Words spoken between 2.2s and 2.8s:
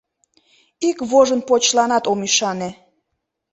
ӱшане...